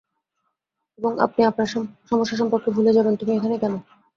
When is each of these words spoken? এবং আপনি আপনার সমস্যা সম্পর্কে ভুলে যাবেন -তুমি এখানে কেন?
এবং 0.99 1.11
আপনি 1.25 1.41
আপনার 1.45 1.67
সমস্যা 2.11 2.35
সম্পর্কে 2.41 2.69
ভুলে 2.75 2.91
যাবেন 2.93 3.13
-তুমি 3.15 3.31
এখানে 3.35 3.55
কেন? 3.59 3.73